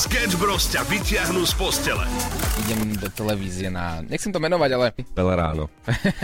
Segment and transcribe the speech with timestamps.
[0.00, 2.08] Sketch Bros ťa vyťahnú z postele.
[2.64, 4.00] Idem do televízie na...
[4.00, 4.86] Nechcem to menovať, ale...
[5.12, 5.68] Peleráno.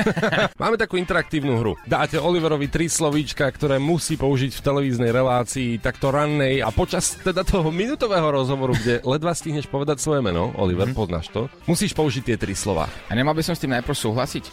[0.63, 1.77] Máme takú interaktívnu hru.
[1.85, 7.45] Dáte Oliverovi tri slovíčka, ktoré musí použiť v televíznej relácii, takto rannej a počas teda
[7.45, 10.97] toho minutového rozhovoru, kde ledva stihneš povedať svoje meno, Oliver, mm-hmm.
[10.97, 12.89] poznáš to, musíš použiť tie tri slova.
[12.89, 14.45] A nemal by som s tým najprv súhlasiť?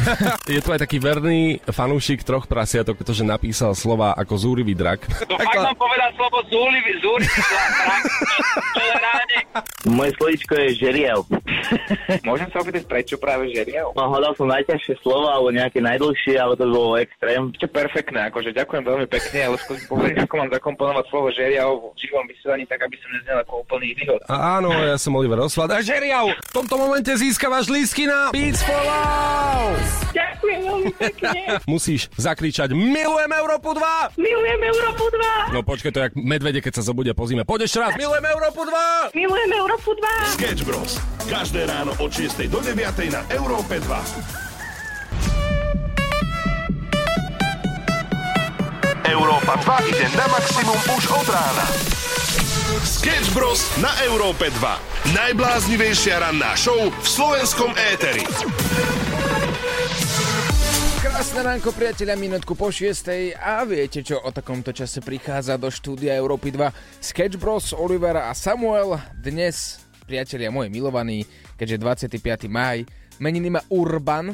[0.56, 5.04] Je tu aj taký verný fanúšik troch prasiatok, pretože napísal slova ako zúrivý drak.
[5.28, 8.02] To fakt mám povedať slovo zúrivý, zúrivý drak.
[9.88, 11.24] Moje slovíčko je žeriav.
[12.22, 13.96] Môžem sa opýtať, prečo práve žeriav?
[13.96, 17.50] No, hľadal som najťažšie slovo, alebo nejaké najdlhšie, ale to bolo extrém.
[17.56, 21.96] Ešte perfektné, akože ďakujem veľmi pekne, ale skúsim povedať, ako mám zakomponovať slovo žeriav v
[21.96, 24.20] živom vysielaní, tak aby som neznel ako úplný idiot.
[24.28, 25.72] A áno, ja som Oliver Osvald.
[25.72, 26.28] A žeriav!
[26.28, 29.80] V tomto momente získavaš lísky na Beats for Love!
[30.12, 31.40] Ďakujem veľmi pekne.
[31.64, 34.18] Musíš zakričať Milujem Európu 2!
[34.20, 35.04] Milujem Európu
[35.50, 35.56] 2!
[35.56, 37.48] No počkaj, to je jak medvede, keď sa zobudia po zime.
[37.48, 39.16] Poď ešte raz, Milujem Európu 2!
[39.16, 40.36] Milujem Európu 2!
[40.36, 41.00] Sketch Bros.
[41.28, 42.76] Každé ráno od 6 do 9
[43.12, 44.40] na Európe 2.
[49.10, 51.66] Európa 2 ide na maximum už od rána.
[52.86, 53.66] Sketch Bros.
[53.82, 55.12] na Európe 2.
[55.16, 58.22] Najbláznivejšia ranná show v slovenskom éteri.
[61.20, 63.36] Krásne ránko, priatelia, minútku po 6.
[63.36, 66.72] A viete, čo o takomto čase prichádza do štúdia Európy 2?
[66.96, 68.96] Sketch Bros, Oliver a Samuel.
[69.20, 71.28] Dnes, priatelia moji milovaní,
[71.60, 72.48] keďže 25.
[72.48, 72.88] maj,
[73.20, 74.32] meniny má Urban.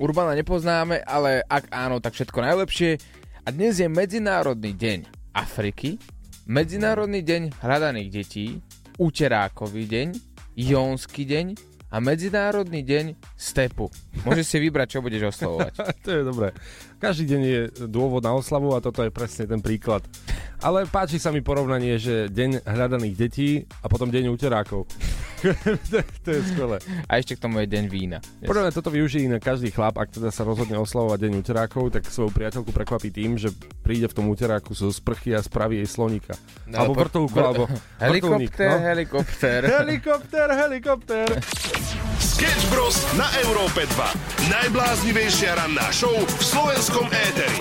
[0.00, 2.96] Urbana nepoznáme, ale ak áno, tak všetko najlepšie.
[3.44, 5.04] A dnes je Medzinárodný deň
[5.36, 6.00] Afriky,
[6.48, 8.56] Medzinárodný deň hľadaných detí,
[8.96, 10.08] Uterákový deň,
[10.56, 13.86] Jónsky deň a Medzinárodný deň Stepu.
[14.26, 15.78] Môžeš si vybrať, čo budeš oslovovať.
[16.02, 16.50] to je dobré.
[17.04, 20.00] Každý deň je dôvod na oslavu a toto je presne ten príklad.
[20.64, 23.50] Ale páči sa mi porovnanie, že deň hľadaných detí
[23.84, 24.88] a potom deň úterákov.
[25.92, 26.80] to, to je skvelé.
[27.04, 28.24] A ešte k tomu je deň vína.
[28.40, 32.08] Podľa mňa toto využije na každý chlap, ak teda sa rozhodne oslavovať deň úterákov, tak
[32.08, 33.52] svoju priateľku prekvapí tým, že
[33.84, 36.32] príde v tom úteráku zo sprchy a spraví jej slonika.
[36.64, 37.64] No, alebo po- vrtulku, vr- alebo
[38.00, 38.80] vrtulník, Helikopter, no.
[38.80, 39.60] helikopter.
[39.84, 41.26] Helikopter, helikopter.
[42.24, 42.96] Sketch Bros.
[43.20, 44.48] na Európe 2.
[44.48, 47.60] Najbláznivejšia ranná show v slovenskom éteri.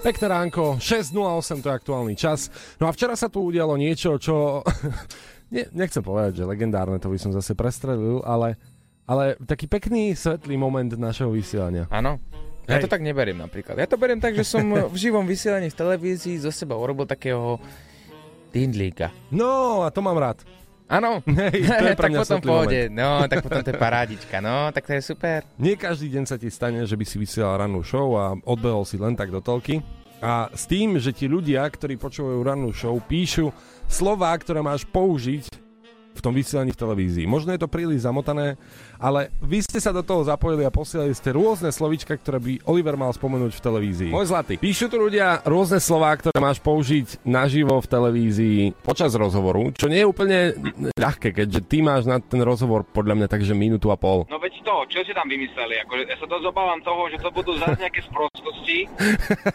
[0.00, 2.48] Pekné ránko, 6.08 to je aktuálny čas.
[2.80, 4.64] No a včera sa tu udialo niečo, čo...
[5.54, 8.56] ne, nechcem povedať, že legendárne, to by som zase prestrelil, ale,
[9.04, 11.84] ale taký pekný, svetlý moment našeho vysielania.
[11.92, 12.16] Áno.
[12.72, 12.88] Ja Hej.
[12.88, 13.76] to tak neberiem napríklad.
[13.76, 17.60] Ja to beriem tak, že som v živom vysielaní v televízii zo seba urobil takého
[18.52, 19.08] dindlíka.
[19.32, 20.44] No, a to mám rád.
[20.92, 21.24] Áno,
[21.80, 22.92] to je pre tak potom pôjde.
[22.92, 24.44] No, tak potom to je parádička.
[24.44, 25.48] No, tak to je super.
[25.56, 29.00] Nie každý deň sa ti stane, že by si vysielal rannú show a odbehol si
[29.00, 29.80] len tak do telky.
[30.22, 33.50] A s tým, že ti ľudia, ktorí počúvajú rannú show, píšu
[33.90, 35.50] slová, ktoré máš použiť
[36.12, 37.26] v tom vysielaní v televízii.
[37.26, 38.60] Možno je to príliš zamotané,
[39.02, 42.94] ale vy ste sa do toho zapojili a posielali ste rôzne slovička, ktoré by Oliver
[42.94, 44.10] mal spomenúť v televízii.
[44.14, 44.54] Môj zlatý.
[44.62, 50.06] Píšu tu ľudia rôzne slová, ktoré máš použiť naživo v televízii počas rozhovoru, čo nie
[50.06, 50.38] je úplne
[50.94, 54.22] ľahké, keďže ty máš na ten rozhovor podľa mňa takže minútu a pol.
[54.30, 55.82] No veď to, čo si tam vymysleli?
[55.82, 58.86] Akože ja sa dosť obávam toho, že to budú zase nejaké sprostosti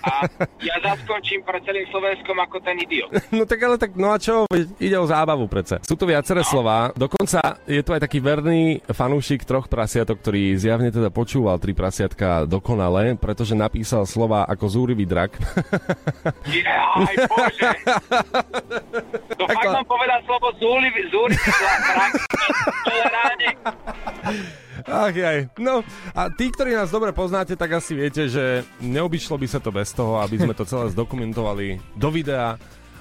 [0.04, 0.28] a
[0.60, 3.10] ja zaskončím pre celým Slovenskom ako ten idiot.
[3.38, 4.50] No tak ale tak, no a čo,
[4.82, 5.78] ide o zábavu predsa.
[5.86, 10.90] Sú tu viaceré slová, dokonca je tu aj taký verný fanúšik troch prasiatok, ktorý zjavne
[10.90, 15.36] teda počúval tri prasiatka dokonale, pretože napísal slova ako zúrivý drak.
[16.48, 17.70] Jaj, bože.
[19.38, 21.52] To fakt mám povedať slovo zúrivý, zúrivý
[21.92, 22.12] drak.
[24.88, 25.52] Ach jaj.
[25.60, 25.84] No
[26.16, 29.92] a tí, ktorí nás dobre poznáte, tak asi viete, že neobyšlo by sa to bez
[29.92, 32.56] toho, aby sme to celé zdokumentovali do videa.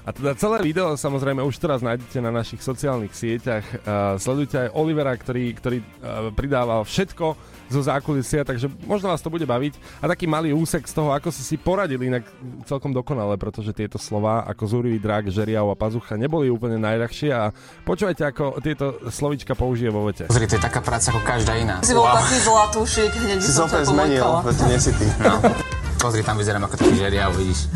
[0.07, 3.67] A teda celé video samozrejme už teraz nájdete na našich sociálnych sieťach.
[3.83, 7.35] Uh, sledujte aj Olivera, ktorý, ktorý uh, pridával všetko
[7.67, 9.75] zo zákulisia, takže možno vás to bude baviť.
[9.99, 12.23] A taký malý úsek z toho, ako si si poradili inak
[12.63, 17.51] celkom dokonale, pretože tieto slova ako zúrivý drak, žeriav a pazucha neboli úplne najľahšie a
[17.83, 20.31] počúvajte, ako tieto slovička použije vo vete.
[20.31, 21.83] Pozri, to je taká práca ako každá iná.
[21.83, 25.03] Si bol taký zlatúšik, hneď Si som ťa zmenil, to nie si ty.
[25.19, 25.43] No.
[25.97, 27.73] Pozri, tam vyzerám ako taký žeriav, vidíš.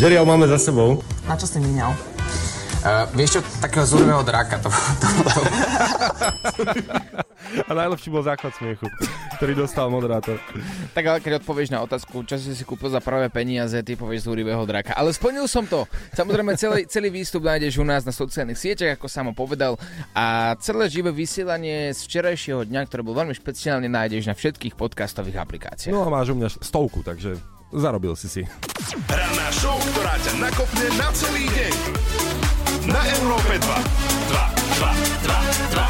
[0.00, 1.04] Žeriav máme za sebou.
[1.28, 1.92] Na čo si míňal?
[2.78, 5.30] Uh, vieš čo, takého zúrivého draka, to, to, to,
[7.66, 8.86] A najlepší bol základ smiechu,
[9.40, 10.38] ktorý dostal moderátor.
[10.92, 14.30] Tak ale keď odpovieš na otázku, čo si si kúpil za prvé peniaze, ty povieš
[14.30, 14.94] zúrivého draka.
[14.94, 15.90] Ale splnil som to.
[16.14, 19.74] Samozrejme, celý, celý výstup nájdeš u nás na sociálnych sieťach, ako som povedal.
[20.12, 25.40] A celé živé vysielanie z včerajšieho dňa, ktoré bol veľmi špeciálne, nájdeš na všetkých podcastových
[25.40, 25.94] aplikáciách.
[25.94, 27.38] No a máš u mňa stovku, takže
[27.72, 28.42] zarobil si si.
[29.08, 31.74] Ranná show, ktorá ťa nakopne na celý deň.
[32.88, 33.68] Na Európe 2.
[33.68, 34.88] 2, 2,
[35.20, 35.36] 2,
[35.76, 35.84] 2,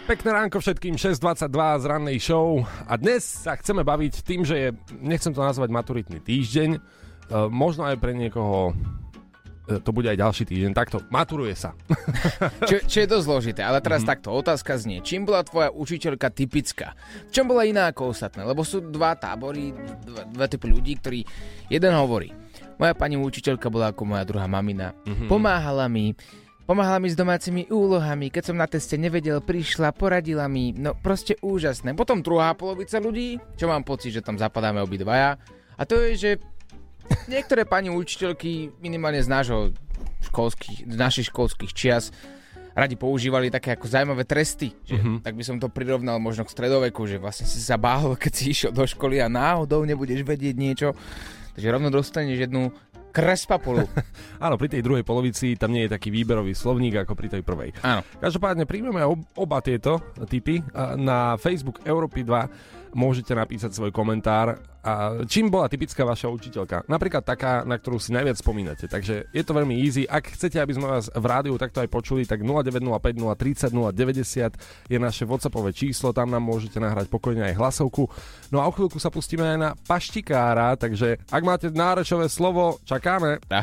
[0.00, 0.08] 2.
[0.08, 4.68] Pekné ránko všetkým, 6.22 z rannej show a dnes sa chceme baviť tým, že je,
[5.04, 6.80] nechcem to nazvať maturitný týždeň, e,
[7.52, 8.72] možno aj pre niekoho
[9.68, 11.76] e, to bude aj ďalší týždeň, takto, maturuje sa.
[12.72, 14.12] Čo, čo je dosť zložité, ale teraz mm-hmm.
[14.24, 16.96] takto, otázka znie, čím bola tvoja učiteľka typická?
[17.28, 18.40] V čom bola iná ako ostatné?
[18.40, 19.76] Lebo sú dva tábory,
[20.08, 21.20] dva, dva typy ľudí, ktorí,
[21.68, 22.32] jeden hovorí,
[22.82, 25.30] moja pani učiteľka bola ako moja druhá mamina, mm-hmm.
[25.30, 26.18] pomáhala mi,
[26.62, 31.34] Pomáhala mi s domácimi úlohami, keď som na teste nevedel, prišla, poradila mi, no proste
[31.42, 31.90] úžasné.
[31.98, 35.42] Potom druhá polovica ľudí, čo mám pocit, že tam zapadáme obidvaja,
[35.74, 36.30] a to je, že
[37.26, 39.74] niektoré pani učiteľky minimálne z nášho
[40.30, 42.14] školských, z našich školských čias
[42.72, 44.72] radi používali také ako zaujímavé tresty.
[44.86, 45.16] Že, mm-hmm.
[45.26, 48.44] Tak by som to prirovnal možno k stredoveku, že vlastne si sa bál, keď si
[48.54, 50.88] išiel do školy a náhodou nebudeš vedieť niečo.
[51.52, 52.72] Takže rovno dostaneš jednu
[53.12, 53.84] krespapulu.
[54.44, 57.70] Áno, pri tej druhej polovici tam nie je taký výberový slovník ako pri tej prvej.
[57.84, 58.00] Áno.
[58.18, 60.64] Každopádne príjmeme ob- oba tieto typy
[60.96, 64.60] na Facebook Európy 2 môžete napísať svoj komentár.
[64.82, 66.90] A čím bola typická vaša učiteľka?
[66.90, 68.90] Napríklad taká, na ktorú si najviac spomínate.
[68.90, 70.02] Takže je to veľmi easy.
[70.10, 74.98] Ak chcete, aby sme vás v rádiu takto aj počuli, tak 0905 030 090 je
[74.98, 78.10] naše WhatsAppové číslo, tam nám môžete nahrať pokojne aj hlasovku.
[78.50, 83.38] No a o chvíľku sa pustíme aj na paštikára, takže ak máte nárečové slovo, čakáme.
[83.54, 83.62] Ja.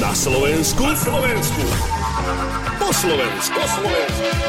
[0.00, 0.80] Na Slovensku.
[0.80, 1.62] Na Slovensku.
[2.80, 3.56] Po Slovensku.
[3.56, 4.47] Po Slovensku.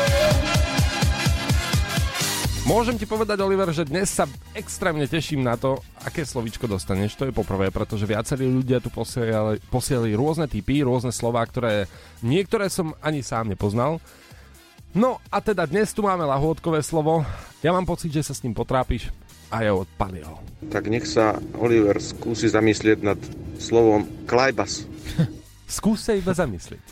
[2.69, 7.17] Môžem ti povedať, Oliver, že dnes sa extrémne teším na to, aké slovičko dostaneš.
[7.17, 11.89] To je poprvé, pretože viacerí ľudia tu posielali, posielali rôzne typy, rôzne slová, ktoré
[12.21, 13.97] niektoré som ani sám nepoznal.
[14.93, 17.25] No a teda dnes tu máme lahôdkové slovo.
[17.65, 19.09] Ja mám pocit, že sa s ním potrápiš
[19.49, 20.37] a je od Palio.
[20.69, 23.17] Tak nech sa Oliver skúsi zamyslieť nad
[23.57, 24.85] slovom klajbas.
[25.65, 26.85] Skús sa iba zamyslieť.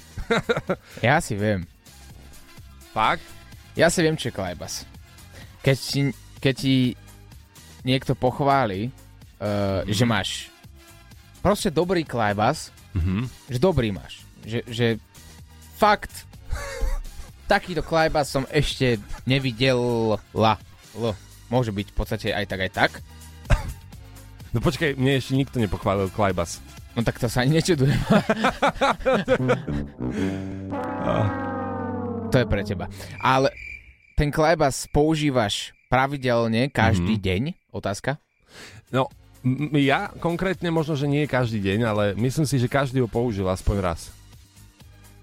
[1.05, 1.69] Ja si viem.
[2.97, 3.21] Fakt?
[3.77, 4.96] Ja si viem, čo je klajbas.
[5.59, 6.01] Keď ti,
[6.37, 6.75] keď ti
[7.81, 8.89] niekto pochváli,
[9.37, 10.29] uh, že máš
[11.39, 13.29] proste dobrý klajbas, Mhm.
[13.47, 14.25] že dobrý máš.
[14.41, 14.87] Že, že
[15.77, 16.25] fakt
[17.45, 19.77] takýto klajbas som ešte nevidel
[20.33, 20.57] la.
[20.91, 21.13] L.
[21.47, 22.91] Môže byť v podstate aj tak, aj tak.
[24.49, 26.57] No počkaj, mne ešte nikto nepochválil klajbas.
[26.91, 27.93] No tak to sa ani nečudujem.
[32.27, 32.89] to je pre teba.
[33.19, 33.53] Ale
[34.17, 37.23] ten klajbas používaš pravidelne každý Mhm.
[37.23, 37.43] deň?
[37.69, 38.17] Otázka.
[38.89, 39.07] No,
[39.77, 43.77] ja konkrétne možno, že nie každý deň, ale myslím si, že každý ho použil aspoň
[43.79, 44.09] raz.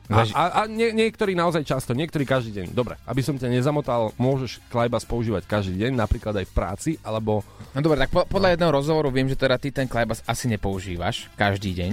[0.04, 2.66] A, a, a nie, niektorí naozaj často, niektorí každý deň.
[2.70, 7.40] Dobre, aby som ťa nezamotal, môžeš klajbas používať každý deň, napríklad aj v práci, alebo...
[7.72, 11.32] No dobre, tak po, podľa jedného rozhovoru viem, že teda ty ten klajbas asi nepoužívaš
[11.34, 11.92] každý deň.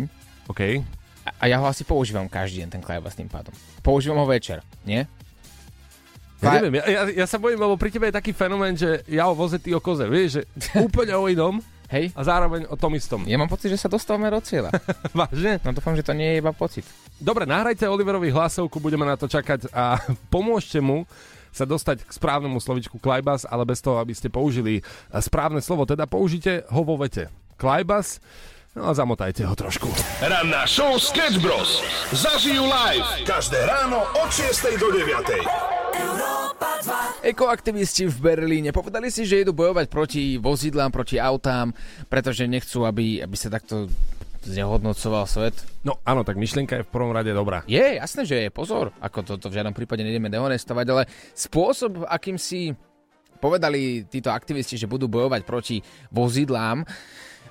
[0.51, 0.83] OK,
[1.23, 3.55] A, a ja ho asi používam každý deň, ten klajbas tým pádom.
[3.79, 5.07] Používam ho večer, nie?
[6.41, 9.29] Ja neviem, ja, ja, ja sa bojím, lebo pri tebe je taký fenomén, že ja
[9.29, 10.41] o voze, ty o koze, vieš, že
[10.85, 11.61] úplne o inom
[11.91, 12.15] Hej?
[12.17, 13.21] a zároveň o tom istom.
[13.29, 14.73] Ja mám pocit, že sa dostávame do cieľa.
[15.17, 15.61] Vážne?
[15.61, 16.87] No dúfam, že to nie je iba pocit.
[17.21, 20.01] Dobre, nahrajte Oliverovi hlasovku, budeme na to čakať a
[20.33, 21.05] pomôžte mu
[21.51, 25.83] sa dostať k správnemu slovičku klajbas, ale bez toho, aby ste použili správne slovo.
[25.83, 27.27] Teda použite ho vo vete.
[27.59, 28.23] Klajbas,
[28.71, 29.91] no a zamotajte ho trošku.
[30.23, 31.83] Ranná show Sketch Bros.
[32.15, 33.27] Zažijú live.
[33.27, 35.70] Každé ráno od 6 do 9.
[37.21, 41.73] Ekoaktivisti v Berlíne povedali si, že idú bojovať proti vozidlám, proti autám,
[42.09, 43.89] pretože nechcú, aby, aby sa takto
[44.41, 45.53] znehodnocoval svet.
[45.85, 47.61] No áno, tak myšlienka je v prvom rade dobrá.
[47.69, 51.03] Je, jasné, že je, pozor, ako to, to v žiadnom prípade nejdeme dehonestovať, ale
[51.37, 52.73] spôsob, akým si
[53.41, 55.77] povedali títo aktivisti, že budú bojovať proti
[56.13, 56.85] vozidlám,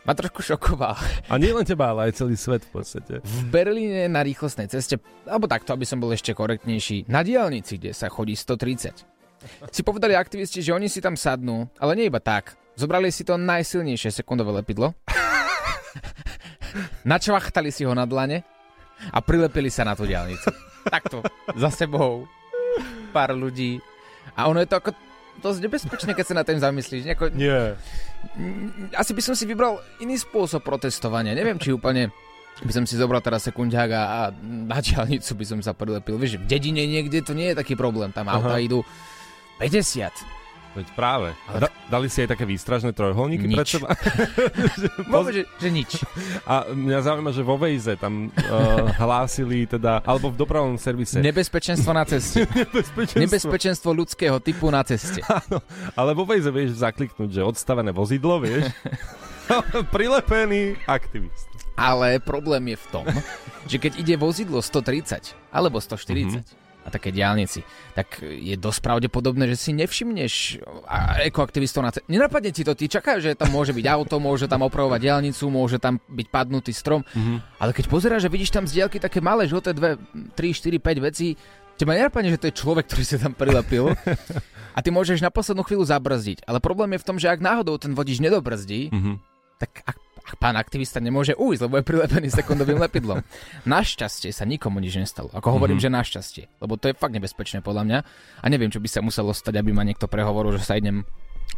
[0.05, 0.97] ma trošku šokoval.
[1.29, 3.13] A nie len teba, ale aj celý svet v podstate.
[3.21, 4.97] V Berlíne na rýchlostnej ceste,
[5.29, 9.73] alebo takto, aby som bol ešte korektnejší, na diálnici, kde sa chodí 130.
[9.73, 12.57] Si povedali aktivisti, že oni si tam sadnú, ale nie iba tak.
[12.77, 14.97] Zobrali si to najsilnejšie sekundové lepidlo,
[17.13, 18.45] načvachtali si ho na dlane
[19.13, 20.49] a prilepili sa na tú diálnicu.
[20.85, 21.21] Takto,
[21.57, 22.25] za sebou,
[23.13, 23.81] pár ľudí.
[24.37, 24.91] A ono je to ako
[25.39, 27.07] dosť nebezpečné, keď sa na tým zamyslíš.
[27.07, 27.79] Nejako, Nie.
[28.99, 31.33] asi by som si vybral iný spôsob protestovania.
[31.33, 32.11] Neviem, či úplne
[32.61, 36.21] by som si zobral teraz sekundiák a, a na diálnicu by som sa prilepil.
[36.21, 38.13] Vieš, v dedine niekde to nie je taký problém.
[38.13, 38.65] Tam auta Aha.
[38.65, 38.85] idú
[39.63, 40.40] 50.
[40.71, 41.35] Veď práve.
[41.51, 43.57] A da- dali si aj také výstražné trojuholníky Nič.
[43.59, 43.89] pred seba?
[45.13, 45.91] Vôbec, že, že nič.
[46.47, 51.19] A mňa zaujíma, že vo Vejze tam uh, hlásili teda, alebo v dopravnom servise.
[51.19, 52.47] Nebezpečenstvo na ceste.
[52.63, 53.19] Nebezpečenstvo.
[53.19, 55.27] Nebezpečenstvo ľudského typu na ceste.
[55.43, 55.59] Áno,
[55.99, 58.71] ale vo Vejze vieš zakliknúť, že odstavené vozidlo, vieš.
[59.91, 61.51] Prilepený aktivist.
[61.75, 63.07] Ale problém je v tom,
[63.67, 66.70] že keď ide vozidlo 130 alebo 140 mm-hmm.
[66.81, 67.61] A také diálnici,
[67.93, 70.35] tak je dosť pravdepodobné, že si nevšimneš
[70.83, 74.45] a- ekoaktivistov na ce- Nenapadne ti to, ty čakáš, že tam môže byť auto, môže
[74.45, 77.59] tam opravovať diálnicu, môže tam byť padnutý strom, mm-hmm.
[77.59, 80.01] ale keď pozeráš, že vidíš tam z diaľky také malé žlté dve,
[80.33, 81.37] 3, 4, 5 vecí,
[81.75, 83.93] teba nenapadne, že to je človek, ktorý sa tam prilepil
[84.77, 86.45] a ty môžeš na poslednú chvíľu zabrzdiť.
[86.45, 89.13] Ale problém je v tom, že ak náhodou ten vodič nedobrzdí, Mhm.
[89.57, 93.25] tak ak, ak pán aktivista nemôže ujsť, lebo je prilepený sekundovým lepidlom.
[93.67, 95.33] Našťastie sa nikomu nič nestalo.
[95.35, 95.91] Ako hovorím, mm-hmm.
[95.91, 96.45] že našťastie.
[96.63, 97.99] Lebo to je fakt nebezpečné podľa mňa.
[98.41, 101.03] A neviem, čo by sa muselo stať, aby ma niekto prehovoril, že sa idem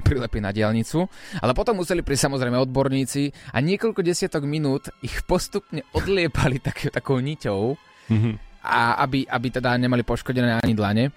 [0.03, 1.05] prilepí na diálnicu,
[1.45, 7.21] ale potom museli prísť samozrejme odborníci a niekoľko desiatok minút ich postupne odliepali tak, takou
[7.21, 7.77] niťou,
[8.11, 8.31] Mhm.
[8.63, 11.11] a aby, aby teda nemali poškodené ani dlane.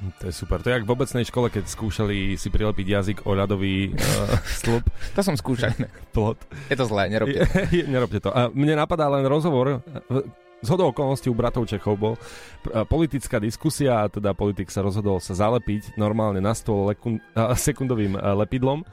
[0.00, 0.58] To je super.
[0.58, 3.98] To je jak v obecnej škole, keď skúšali si prilepiť jazyk o ľadový uh,
[4.42, 5.76] stĺp, To som skúšal.
[6.14, 6.40] plot.
[6.66, 7.44] Je to zlé, nerobte.
[7.70, 8.28] Je- Nerobte to.
[8.28, 9.84] A mne napadá len rozhovor,
[10.60, 12.14] z hodou okolností u bratov Čechov bol
[12.60, 17.20] pr- politická diskusia, a teda politik sa rozhodol sa zalepiť normálne na stôl lekun-
[17.54, 18.84] sekundovým lepidlom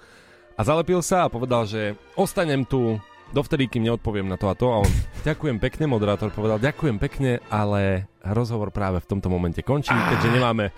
[0.55, 2.95] a zalepil sa a povedal, že ostanem tu
[3.31, 4.91] dovtedy, kým neodpoviem na to a to a on
[5.24, 10.65] ďakujem pekne, moderátor povedal ďakujem pekne, ale rozhovor práve v tomto momente končí, keďže nemáme
[10.69, 10.74] e,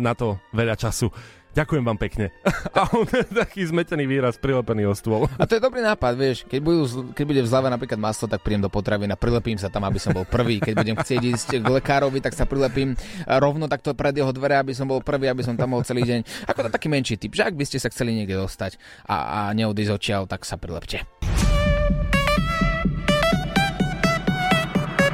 [0.00, 1.08] na to veľa času.
[1.50, 2.30] Ďakujem vám pekne.
[2.78, 5.26] A on taký zmetený výraz prilepený o stôl.
[5.34, 8.46] A to je dobrý nápad, vieš, keď, budú, keď bude v zlave napríklad maslo, tak
[8.46, 10.62] príjem do potravy a prilepím sa tam, aby som bol prvý.
[10.62, 12.94] Keď budem chcieť ísť k lekárovi, tak sa prilepím
[13.26, 16.06] a rovno takto pred jeho dvere, aby som bol prvý, aby som tam bol celý
[16.06, 16.46] deň.
[16.46, 18.78] Ako to taký menší typ, že ak by ste sa chceli niekde dostať
[19.10, 21.02] a, a neodísť odtiaľ, tak sa prilepte.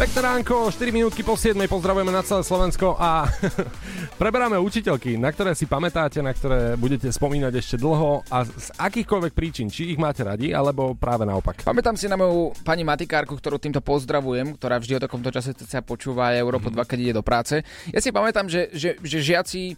[0.00, 1.60] Pekné ránko, 4 minútky po 7.
[1.68, 3.28] Pozdravujeme na celé Slovensko a
[4.20, 9.36] preberáme učiteľky, na ktoré si pamätáte, na ktoré budete spomínať ešte dlho a z akýchkoľvek
[9.36, 11.60] príčin, či ich máte radi, alebo práve naopak.
[11.68, 15.84] Pamätám si na moju pani matikárku, ktorú týmto pozdravujem, ktorá vždy o takomto čase sa
[15.84, 17.60] počúva aj Európo 2, keď ide do práce.
[17.92, 19.76] Ja si pamätám, že, že, že žiaci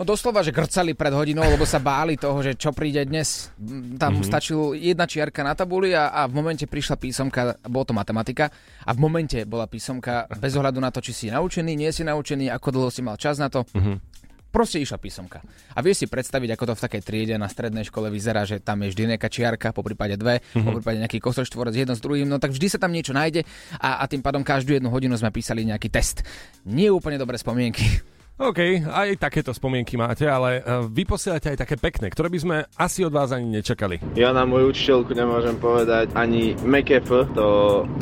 [0.00, 3.52] no doslova, že grcali pred hodinou, lebo sa báli toho, že čo príde dnes.
[3.60, 4.24] Mm, Tam mm-hmm.
[4.32, 8.48] stačil jedna čiarka na tabuli a, a v momente prišla písomka, bolo to matematika,
[8.88, 12.48] a v momente bola písomka bez ohľadu na to, či si naučený, nie si naučený,
[12.48, 13.68] ako dlho si mal čas na to.
[13.76, 14.08] Mm-hmm.
[14.50, 15.38] Proste išla písomka.
[15.76, 18.82] A vieš si predstaviť, ako to v takej triede na strednej škole vyzerá, že tam
[18.82, 20.64] je vždy nejaká čiarka, po prípade dve, mm-hmm.
[20.64, 23.46] po prípade nejaký kosoštvorec jedno s druhým, no tak vždy sa tam niečo nájde
[23.78, 26.26] a, a tým pádom každú jednu hodinu sme písali nejaký test.
[26.66, 28.02] Nie úplne dobré spomienky.
[28.40, 32.56] OK, aj takéto spomienky máte, ale uh, vy posielate aj také pekné, ktoré by sme
[32.72, 34.00] asi od vás ani nečakali.
[34.16, 37.48] Ja na moju učiteľku nemôžem povedať ani MKF, to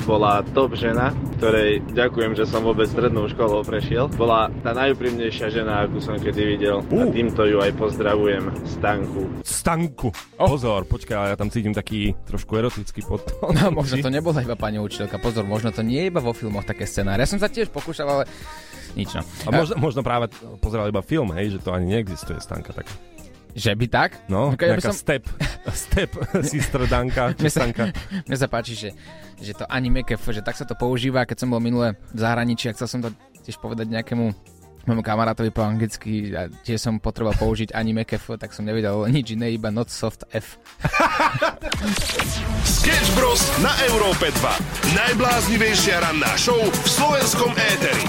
[0.06, 1.10] bola top žena,
[1.42, 4.06] ktorej ďakujem, že som vôbec strednou školou prešiel.
[4.14, 6.86] Bola tá najúprimnejšia žena, akú som kedy videl.
[6.86, 7.10] A Uh.
[7.10, 9.42] týmto ju aj pozdravujem, Stanku.
[9.42, 10.14] Stanku.
[10.38, 10.54] Oh.
[10.54, 13.58] Pozor, počkaj, ale ja tam cítim taký trošku erotický podtón.
[13.58, 15.18] No, možno to nebola iba pani učiteľka.
[15.18, 17.26] Pozor, možno to nie je iba vo filmoch také scenáre.
[17.26, 18.24] Ja som sa tiež pokúšal, ale
[18.96, 19.22] nič no.
[19.44, 20.27] A možno, možno práve
[20.58, 22.86] pozeral iba film, hej, že to ani neexistuje Stanka tak.
[23.52, 24.10] Že by tak?
[24.28, 25.24] No, Ako ja by som- step,
[25.88, 26.10] step,
[26.42, 27.84] sister Danka, či Mne sa, Stanka.
[28.22, 28.90] mne sa páči, že,
[29.36, 32.68] že to anime kef, že tak sa to používa, keď som bol minule v zahraničí
[32.68, 33.10] a chcel som to
[33.42, 34.30] tiež povedať nejakému
[34.84, 39.36] môjmu kamarátovi po anglicky a tiež som potreboval použiť anime kef, tak som nevedel nič
[39.36, 40.56] iné, iba not soft F.
[42.64, 43.42] Sketch Bros.
[43.58, 44.96] na Európe 2.
[44.96, 48.04] Najbláznivejšia ranná show v slovenskom éteri.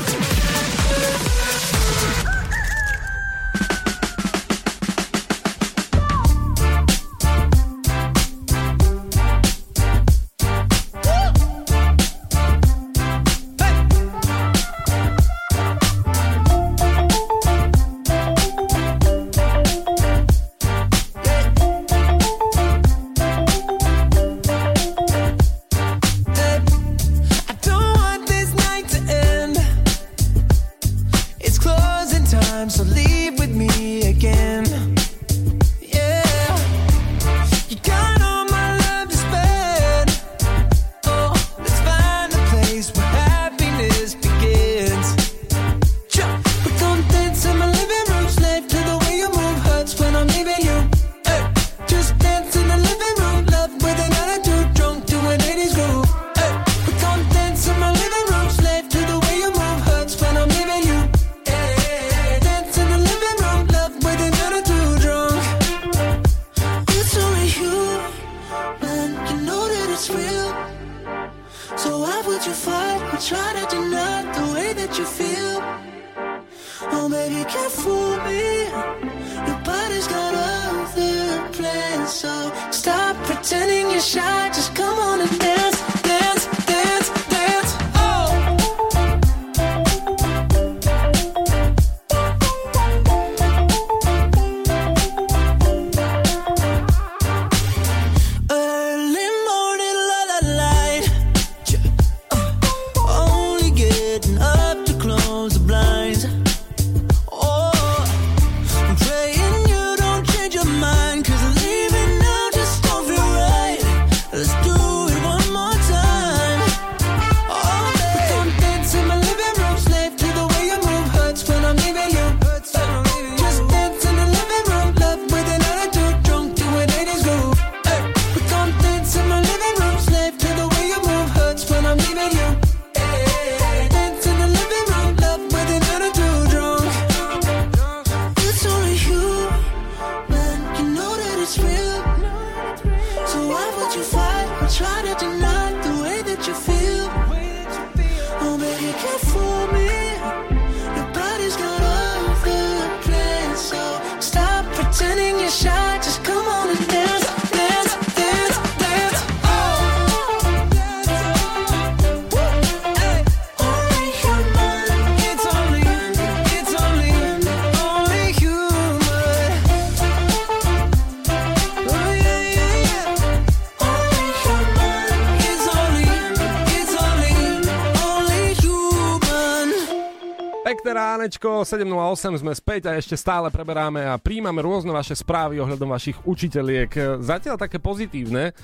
[181.19, 186.15] Ránečko, 7.08 sme späť a ešte stále preberáme a príjmame rôzne vaše správy ohľadom vašich
[186.23, 187.19] učiteľiek.
[187.19, 188.55] Zatiaľ také pozitívne,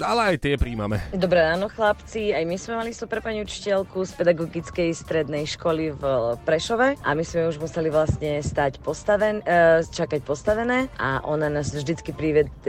[0.00, 1.04] ale aj tie príjmame.
[1.12, 6.02] Dobré ráno chlapci, aj my sme mali super pani učiteľku z pedagogickej strednej školy v
[6.48, 11.76] Prešove a my sme už museli vlastne stať postaven, e, čakať postavené a ona nás
[11.76, 12.16] vždycky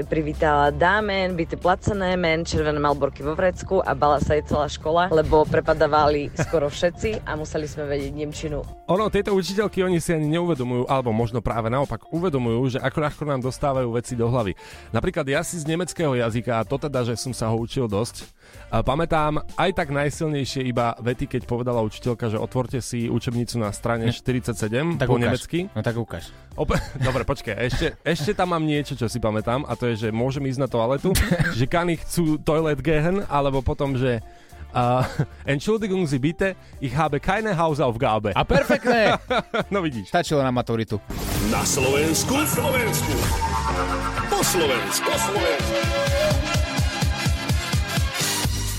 [0.03, 5.07] privítala dámen, byty placené, men, červené malborky vo vrecku a bala sa jej celá škola,
[5.15, 8.59] lebo prepadávali skoro všetci a museli sme vedieť Nemčinu.
[8.91, 13.23] Ono, tieto učiteľky, oni si ani neuvedomujú, alebo možno práve naopak uvedomujú, že ako ľahko
[13.29, 14.57] nám dostávajú veci do hlavy.
[14.89, 18.25] Napríklad ja si z nemeckého jazyka, a to teda, že som sa ho učil dosť,
[18.73, 23.69] a pamätám aj tak najsilnejšie iba vety, keď povedala učiteľka, že otvorte si učebnicu na
[23.69, 25.21] strane 47 Tak po ukáž.
[25.29, 25.59] nemecky.
[25.77, 26.33] No tak ukáž.
[26.57, 30.09] Ope- Dobre, počkaj, ešte, ešte tam mám niečo, čo si pamätám, a to je, že
[30.09, 31.13] môžem ísť na toaletu,
[31.57, 34.25] že kann ich zu Toilet gehen, alebo potom, že
[34.73, 35.05] uh,
[35.45, 38.35] Entschuldigung Sie bitte, ich habe keine Hausaufgabe.
[38.35, 39.17] A perfektné!
[39.73, 40.09] no vidíš.
[40.09, 40.99] Stačilo na maturitu.
[41.51, 43.13] Na Slovensku, na Slovensku.
[44.29, 45.77] Po Slovensku, po Slovensku.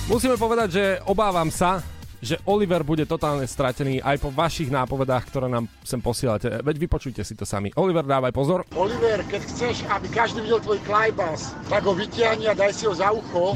[0.05, 1.81] Musíme povedať, že obávam sa,
[2.25, 6.61] že Oliver bude totálne stratený aj po vašich nápovedách, ktoré nám sem posielate.
[6.65, 7.69] Veď vypočujte si to sami.
[7.77, 8.65] Oliver, dávaj pozor.
[8.73, 12.97] Oliver, keď chceš, aby každý videl tvoj klajbas, tak ho vytiahni a daj si ho
[12.97, 13.53] za ucho.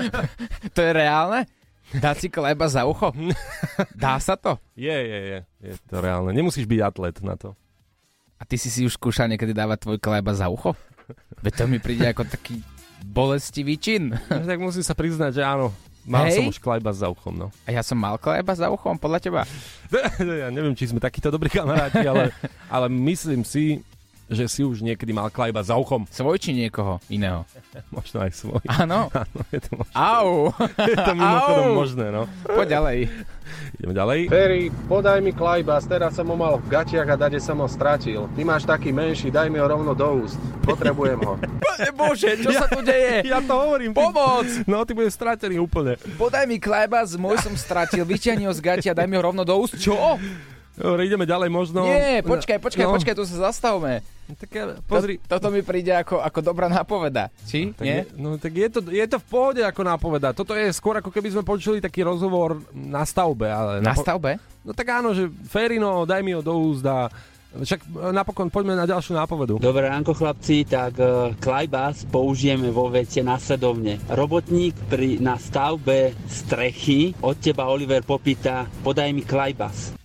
[0.76, 1.57] To je reálne?
[1.88, 3.14] Dať si kleba za ucho?
[4.02, 4.60] Dá sa to?
[4.76, 5.38] Je, je, je.
[5.64, 6.32] Je to reálne.
[6.36, 7.56] Nemusíš byť atlet na to.
[8.38, 10.76] A ty si si už skúšal niekedy dávať tvoj kleba za ucho?
[11.40, 12.60] Veď to mi príde ako taký
[13.02, 14.12] bolestivý čin.
[14.14, 15.72] No, tak musím sa priznať, že áno.
[16.08, 16.40] Mal Hej?
[16.40, 17.48] som už klajba za uchom, no.
[17.68, 19.40] A ja som mal kleba za uchom, podľa teba?
[20.40, 22.32] ja neviem, či sme takíto dobrí kamaráti, ale,
[22.72, 23.84] ale myslím si,
[24.28, 26.04] že si už niekedy mal klajba za uchom.
[26.06, 27.48] Svoj či niekoho iného?
[27.96, 28.60] Možno aj svoj.
[28.66, 29.08] Áno.
[29.14, 29.92] Áno, je to možné.
[29.92, 30.28] Au!
[30.88, 31.74] Je to mimochodom Au!
[31.74, 32.22] možné, no.
[32.44, 32.98] Poď ďalej.
[33.74, 34.18] Ideme ďalej.
[34.28, 38.28] Ferry, podaj mi klajbas, teraz som ho mal v gačiach a dade som ho stratil.
[38.36, 40.36] Ty máš taký menší, daj mi ho rovno do úst.
[40.62, 41.40] Potrebujem ho.
[41.96, 43.24] Bože, čo sa tu deje?
[43.24, 43.96] Ja to hovorím.
[43.96, 44.44] Pomoc!
[44.64, 45.96] No, ty budeš stratený úplne.
[46.20, 49.56] Podaj mi kleba, môj som stratil, vyťahni ho z gatia, daj mi ho rovno do
[49.56, 49.80] úst.
[49.80, 49.96] Čo?
[50.76, 51.82] Dobre, ideme ďalej možno.
[51.82, 52.94] Nie, počkaj, počkaj, No.
[52.94, 54.04] počkaj, tu sa zastavme.
[54.28, 55.16] Tak ja, pozri.
[55.24, 57.32] To, toto mi príde ako, ako dobrá nápoveda.
[57.48, 57.72] Či?
[57.72, 58.04] Tak Nie?
[58.04, 60.36] je, no tak je to, je to v pohode ako nápoveda.
[60.36, 63.48] Toto je skôr ako keby sme počuli taký rozhovor na stavbe.
[63.48, 64.36] Ale Na napo- stavbe?
[64.60, 67.08] No tak áno, že Ferino, daj mi ho do úst a
[67.48, 69.56] však e, napokon poďme na ďalšiu nápovedu.
[69.56, 73.96] Dobré ránko chlapci, tak uh, klajbas použijeme vo vete nasledovne.
[74.06, 79.96] Robotník pri, na stavbe strechy od teba Oliver popýta, podaj mi klajbas.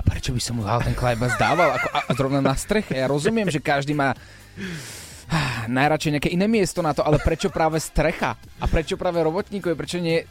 [0.00, 1.76] A prečo by som mu ten klajbas dával?
[1.76, 2.96] Ako, a, a zrovna na streche?
[2.96, 4.16] Ja rozumiem, že každý má
[5.28, 8.40] ah, najradšej nejaké iné miesto na to, ale prečo práve strecha?
[8.56, 9.76] A prečo práve robotníkové?
[9.76, 10.24] Prečo nie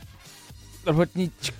[0.89, 1.53] robotníčke?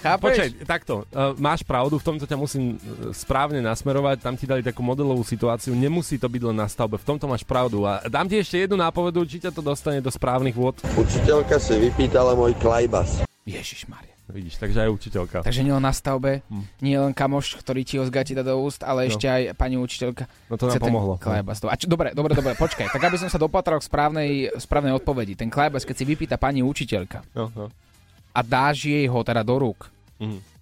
[0.00, 0.32] Chápeš?
[0.32, 4.64] Počkaj, takto, uh, máš pravdu, v tomto ťa musím uh, správne nasmerovať, tam ti dali
[4.64, 7.84] takú modelovú situáciu, nemusí to byť len na stavbe, v tomto máš pravdu.
[7.84, 10.80] A dám ti ešte jednu nápovedu, či ťa to dostane do správnych vôd.
[10.96, 13.20] Učiteľka si vypýtala môj klajbas.
[13.44, 14.17] Ježiš Maria.
[14.30, 15.36] Vidíš, takže aj učiteľka.
[15.40, 16.44] Takže nie len na stavbe,
[16.78, 19.08] nie len kamoš, ktorý ti ho z gati dá do úst, ale No.
[19.08, 20.28] ešte aj pani učiteľka.
[20.46, 21.14] No to nám pomohlo.
[21.16, 21.60] Klajbas.
[21.62, 22.88] A čo, dobre, dobre, dobre, počkaj.
[22.88, 25.32] Tak aby som sa dopatral k správnej, správnej odpovedi.
[25.34, 27.72] Ten klajbas, keď si vypýta pani učiteľka No, no.
[28.30, 29.88] a dáš jej ho teda do rúk,
[30.18, 30.57] Mhm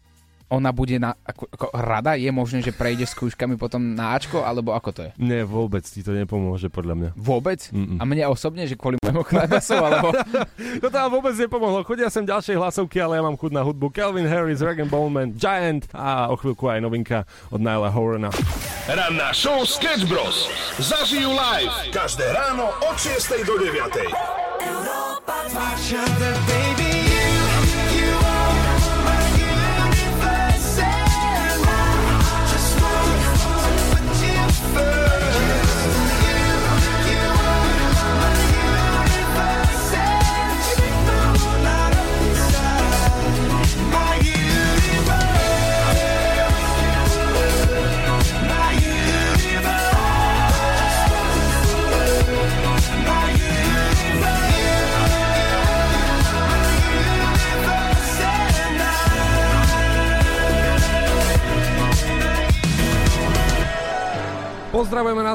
[0.46, 2.14] ona bude na, ako, ako rada?
[2.14, 5.10] Je možné, že prejde s kúškami potom na Ačko, alebo ako to je?
[5.18, 7.10] Nie, vôbec ti to nepomôže, podľa mňa.
[7.18, 7.66] Vôbec?
[7.74, 7.98] Mm-mm.
[7.98, 10.14] A mne osobne, že kvôli môjmu klávesov, alebo...
[10.76, 11.82] No to tam vôbec nepomohlo.
[11.88, 13.88] Chodia sem ďalšie hlasovky, ale ja mám chud na hudbu.
[13.90, 18.28] Calvin Harris, Regan Bowman, Giant a o chvíľku aj novinka od Nyla Horena.
[18.86, 20.52] Ranná show Sketch Bros.
[20.76, 24.12] Zažijú live každé ráno od 6 do 9.
[24.62, 25.48] Európa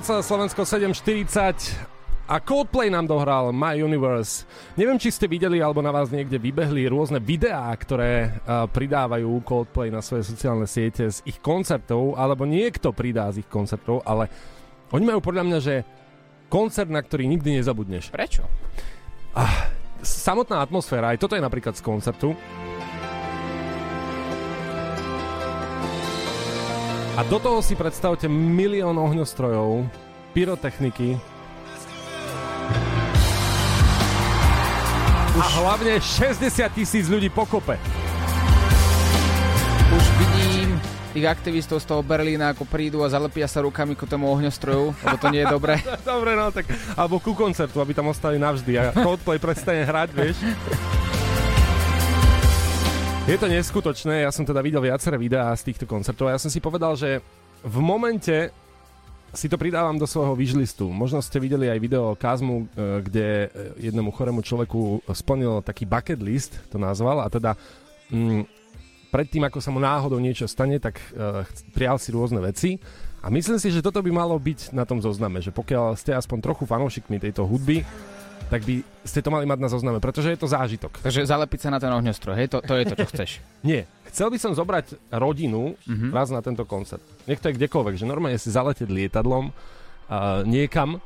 [0.01, 1.77] domáca Slovensko 7.40
[2.25, 4.49] a Coldplay nám dohral My Universe.
[4.73, 9.93] Neviem, či ste videli alebo na vás niekde vybehli rôzne videá, ktoré uh, pridávajú Coldplay
[9.93, 14.25] na svoje sociálne siete z ich koncertov, alebo niekto pridá z ich koncertov, ale
[14.89, 15.85] oni majú podľa mňa, že
[16.49, 18.09] koncert, na ktorý nikdy nezabudneš.
[18.09, 18.41] Prečo?
[19.37, 19.69] Ah,
[20.01, 22.33] samotná atmosféra, aj toto je napríklad z koncertu.
[27.11, 29.83] A do toho si predstavte milión ohňostrojov,
[30.31, 31.19] pyrotechniky.
[35.35, 37.75] A hlavne 60 tisíc ľudí pokope.
[39.91, 40.79] Už vidím
[41.11, 45.17] tých aktivistov z toho Berlína, ako prídu a zalepia sa rukami ku tomu ohňostroju, lebo
[45.19, 45.83] to nie je dobré.
[46.07, 50.39] Dobre, no tak, alebo ku koncertu, aby tam ostali navždy a Coldplay prestane hrať, vieš.
[53.29, 56.49] Je to neskutočné, ja som teda videl viaceré videá z týchto koncertov a ja som
[56.49, 57.21] si povedal, že
[57.61, 58.49] v momente
[59.29, 60.89] si to pridávam do svojho wishlistu.
[60.89, 63.47] Možno ste videli aj video Kazmu, e, kde e,
[63.87, 67.53] jednému chorému človeku splnil taký bucket list, to nazval, a teda
[68.09, 68.41] mm,
[69.13, 71.43] predtým, ako sa mu náhodou niečo stane, tak uh,
[71.75, 72.79] prijal si rôzne veci.
[73.21, 76.39] A myslím si, že toto by malo byť na tom zozname, že pokiaľ ste aspoň
[76.41, 77.83] trochu fanúšikmi tejto hudby,
[78.51, 80.99] tak by ste to mali mať na zozname, pretože je to zážitok.
[80.99, 83.29] Takže zalepiť sa na ten ohňostroj, hej, to, to je to, čo chceš.
[83.63, 83.87] Nie.
[84.05, 86.11] Chcel by som zobrať rodinu Mhm.
[86.11, 86.99] raz na tento koncert.
[87.23, 89.53] Nech to je kdekoľvek, že normálne si zaletieť lietadlom uh,
[90.43, 90.99] niekam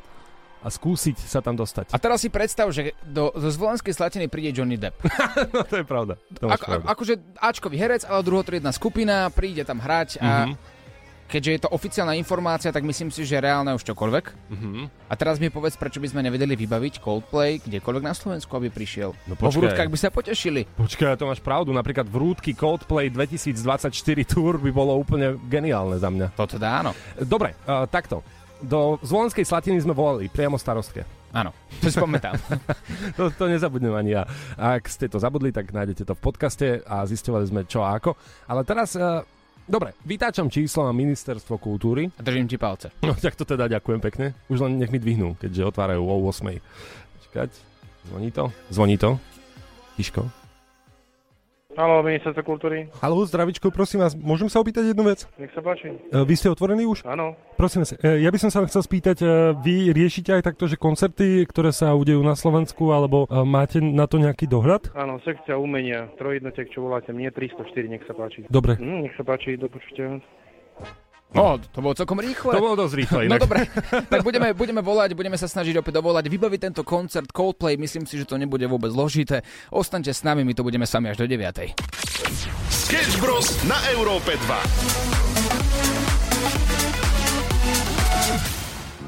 [0.60, 1.94] a skúsiť sa tam dostať.
[1.94, 4.98] A teraz si predstav, že do, zo Zvolenskej Slatiny príde Johnny Depp.
[5.54, 6.18] no to je pravda.
[6.36, 6.86] To máš Ako, pravdu.
[6.90, 10.75] akože Ačkový herec, ale druhotriedna skupina, príde tam hrať a Mhm.
[11.26, 14.26] Keďže je to oficiálna informácia, tak myslím si, že reálne už čokoľvek.
[14.50, 15.10] Mhm.
[15.10, 19.14] A teraz mi povedz, prečo by sme nevedeli vybaviť Coldplay kdekoľvek na Slovensku, aby prišiel.
[19.30, 19.58] No Po počkaj.
[19.58, 20.66] vrútkach by sa potešili.
[20.66, 21.70] Počkaj, to máš pravdu.
[21.74, 23.92] Napríklad vrútky Coldplay 2024
[24.26, 26.34] Tour by bolo úplne geniálne za mňa.
[26.38, 26.92] To teda áno.
[27.22, 28.26] Dobre, uh, takto.
[28.66, 31.04] Do Zvolenskej Slatiny sme volali priamo starostke.
[31.36, 31.52] Áno,
[31.84, 32.40] to si pamätám.
[33.20, 34.24] to, to nezabudnem ani ja.
[34.56, 38.16] Ak ste to zabudli, tak nájdete to v podcaste a zistovali sme čo a ako.
[38.48, 39.20] Ale teraz, uh,
[39.66, 42.10] dobre, vytáčam číslo na Ministerstvo kultúry.
[42.16, 42.94] A držím ti palce.
[43.02, 44.38] No tak to teda ďakujem pekne.
[44.48, 46.62] Už len nech mi dvihnú, keďže otvárajú o 8.
[47.20, 47.50] Počkať,
[48.08, 48.54] zvoní to?
[48.70, 49.18] Zvoní to?
[49.98, 50.45] Tiško?
[51.76, 52.88] Haló, ministerstvo kultúry.
[53.04, 55.28] Haló, zdravičko, prosím vás, môžem sa opýtať jednu vec?
[55.36, 55.92] Nech sa páči.
[55.92, 57.04] E, Vy ste otvorení už?
[57.04, 57.36] Áno.
[57.60, 59.28] Prosím vás, e, ja by som sa chcel spýtať, e,
[59.60, 64.24] vy riešite aj takto, že koncerty, ktoré sa udejú na Slovensku, alebo máte na to
[64.24, 64.96] nejaký dohľad?
[64.96, 68.48] Áno, sekcia umenia, trojjednotek, čo voláte, mne 304, nech sa páči.
[68.48, 68.80] Dobre.
[68.80, 70.24] Hm, nech sa páči, do počutia.
[71.34, 72.54] No, to bolo celkom rýchle.
[72.54, 73.42] To bolo dosť rýchle No inak.
[73.42, 73.60] dobre,
[74.14, 78.16] tak budeme, budeme volať, budeme sa snažiť opäť dovolať, vybaviť tento koncert Coldplay, myslím si,
[78.16, 79.44] že to nebude vôbec zložité.
[79.68, 81.76] Ostaňte s nami, my to budeme sami až do 9.
[82.70, 83.52] Sketch Bros.
[83.66, 85.35] na Európe 2.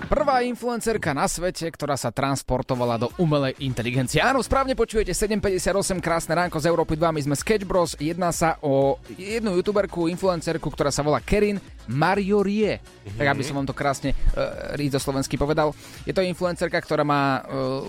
[0.07, 4.23] Prvá influencerka na svete, ktorá sa transportovala do umelej inteligencie.
[4.23, 7.91] Áno, správne počujete 758, krásne ránko z Európy 2, my sme Sketch Bros.
[7.99, 11.59] Jedná sa o jednu youtuberku, influencerku, ktorá sa volá Kerin
[11.91, 12.79] Mariorie.
[12.79, 13.19] Mm-hmm.
[13.19, 15.75] Tak aby som vám to krásne uh, rídzo slovensky povedal.
[16.07, 17.83] Je to influencerka, ktorá má uh,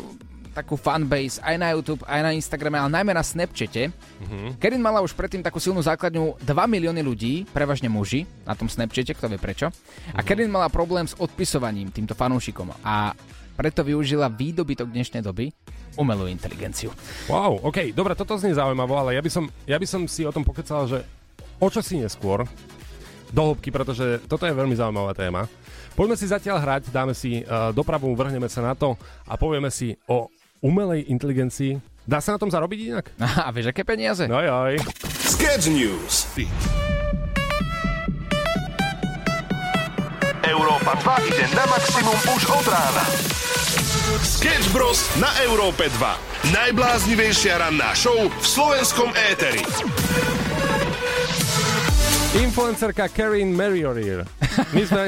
[0.58, 3.94] takú fanbase aj na YouTube, aj na Instagrame, ale najmä na Snapchate.
[3.94, 4.58] Mhm.
[4.58, 9.14] Kerin mala už predtým takú silnú základňu 2 milióny ľudí, prevažne muži, na tom Snapchate,
[9.14, 9.70] kto vie prečo.
[10.10, 12.74] A Kerin mala problém s odpisovaním týmto fanúšikom.
[12.82, 13.14] A
[13.54, 15.50] preto využila výdobytok dnešnej doby,
[15.98, 16.94] umelú inteligenciu.
[17.26, 20.30] Wow, OK, dobre, toto znie zaujímavo, ale ja by som, ja by som si o
[20.30, 21.02] tom pokecal, že
[21.58, 22.46] o čo si neskôr,
[23.28, 25.44] do hĺbky, pretože toto je veľmi zaujímavá téma.
[25.98, 28.94] Poďme si zatiaľ hrať, dáme si uh, dopravu, vrhneme sa na to
[29.26, 30.30] a povieme si o
[30.62, 31.78] umelej inteligencii.
[32.08, 33.06] Dá sa na tom zarobiť inak?
[33.46, 34.24] A vieš, aké peniaze?
[34.24, 34.80] No joj.
[35.28, 36.24] Sketch News.
[40.48, 43.04] Európa 2 ide na maximum už od rána.
[44.24, 45.04] Sketch Bros.
[45.20, 46.54] na Európe 2.
[46.56, 49.60] Najbláznivejšia ranná show v slovenskom éteri.
[52.38, 54.24] Influencerka Karin Merriorier.
[54.74, 55.02] My sme...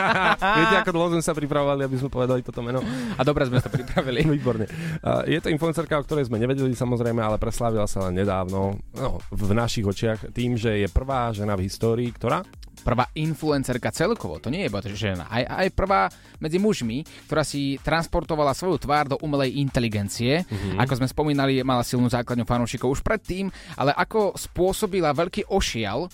[0.58, 2.80] Viete, ako dlho sme sa pripravovali, aby sme povedali toto meno?
[3.16, 4.24] A dobre sme to pripravili.
[4.36, 4.66] Výborne.
[5.00, 9.08] Uh, je to influencerka, o ktorej sme nevedeli samozrejme, ale preslávila sa len nedávno no,
[9.30, 12.42] v našich očiach tým, že je prvá žena v histórii, ktorá
[12.84, 16.02] prvá influencerka celkovo, to nie je iba žena, aj, aj prvá
[16.36, 20.44] medzi mužmi, ktorá si transportovala svoju tvár do umelej inteligencie.
[20.44, 20.76] Mm-hmm.
[20.84, 23.48] Ako sme spomínali, mala silnú základňu fanúšikov už predtým,
[23.80, 26.12] ale ako spôsobila veľký ošial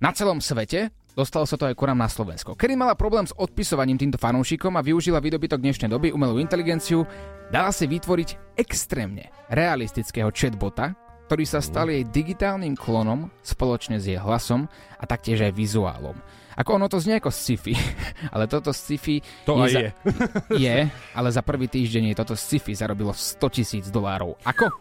[0.00, 2.56] na celom svete, Dostalo sa to aj nám na Slovensko.
[2.56, 7.04] Kedy mala problém s odpisovaním týmto fanúšikom a využila výdobytok dnešnej doby, umelú inteligenciu,
[7.52, 10.96] dala si vytvoriť extrémne realistického chatbota,
[11.28, 14.64] ktorý sa stal jej digitálnym klonom spoločne s jej hlasom
[14.96, 16.16] a taktiež aj vizuálom.
[16.56, 17.76] Ako ono to znie ako sci-fi,
[18.32, 19.90] ale toto sci-fi to je, aj za, je.
[20.64, 20.76] je,
[21.12, 24.40] ale za prvý týždeň je toto sci-fi zarobilo 100 tisíc dolárov.
[24.48, 24.72] Ako?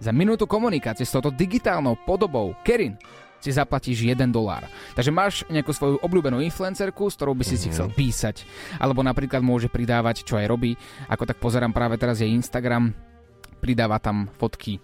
[0.00, 2.96] Za minútu komunikácie s touto digitálnou podobou Kerin
[3.44, 4.64] si zaplatíš 1 dolár.
[4.96, 7.68] Takže máš nejakú svoju obľúbenú influencerku, s ktorou by si mm-hmm.
[7.68, 8.36] si chcel písať.
[8.80, 10.72] Alebo napríklad môže pridávať, čo aj robí.
[11.12, 12.96] Ako tak pozerám práve teraz jej Instagram,
[13.60, 14.80] pridáva tam fotky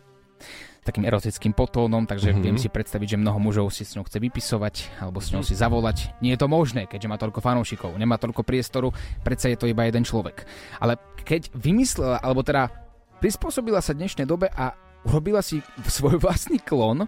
[0.80, 2.44] takým erotickým potónom, takže mm-hmm.
[2.44, 5.52] viem si predstaviť, že mnoho mužov si s ňou chce vypisovať alebo s ňou si
[5.52, 6.16] zavolať.
[6.24, 8.88] Nie je to možné, keďže má toľko fanúšikov, nemá toľko priestoru,
[9.20, 10.48] predsa je to iba jeden človek.
[10.80, 12.72] Ale keď vymyslela, alebo teda
[13.20, 14.72] prispôsobila sa dnešnej dobe a
[15.04, 17.04] urobila si svoj vlastný klon,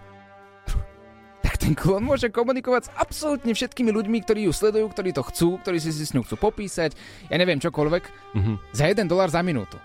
[1.63, 5.79] ten klon môže komunikovať s absolútne všetkými ľuďmi, ktorí ju sledujú, ktorí to chcú, ktorí
[5.79, 6.91] si s ňou chcú popísať,
[7.31, 8.03] ja neviem čokoľvek,
[8.35, 8.55] mm-hmm.
[8.75, 9.79] za jeden dolár za minútu.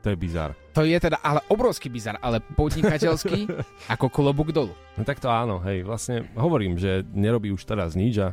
[0.00, 0.56] To je bizar.
[0.72, 3.44] To je teda ale obrovský bizar, ale podnikateľský
[3.92, 4.72] ako klobúk dolu.
[4.96, 8.32] No tak to áno, hej, vlastne hovorím, že nerobí už teraz nič a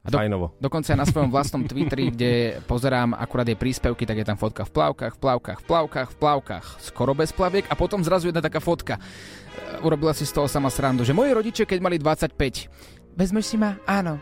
[0.00, 0.56] a do, fajnovo.
[0.56, 4.72] Dokonca na svojom vlastnom Twitteri, kde pozerám akurát jej príspevky, tak je tam fotka v
[4.72, 8.64] plavkách, v plavkách, v plavkách, v plavkách, skoro bez plaviek a potom zrazu jedna taká
[8.64, 8.96] fotka.
[9.84, 12.32] Urobila si z toho sama srandu, že moji rodičia, keď mali 25,
[13.12, 13.76] vezmeš si ma?
[13.84, 14.16] Áno.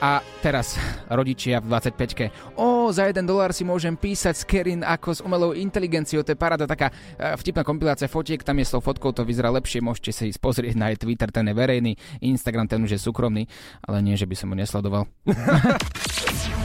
[0.00, 0.80] A teraz
[1.12, 2.56] rodičia v 25-ke.
[2.56, 6.24] O, za jeden dolár si môžem písať s Kerin ako s umelou inteligenciou.
[6.24, 6.88] To je paráda taká
[7.20, 8.40] e, vtipná kompilácia fotiek.
[8.40, 9.84] Tam je s tou fotkou, to vyzerá lepšie.
[9.84, 11.92] Môžete si ísť pozrieť na jej Twitter, ten je verejný.
[12.24, 13.44] Instagram, ten už je súkromný.
[13.84, 15.04] Ale nie, že by som ho nesledoval.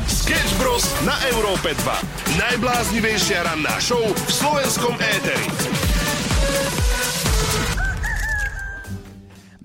[0.07, 0.85] Sketch Bros.
[1.03, 2.39] na Európe 2.
[2.39, 5.84] Najbláznivejšia ranná show v slovenskom éteri.